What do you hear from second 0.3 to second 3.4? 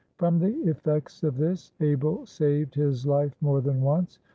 the effects of this, Abel saved his life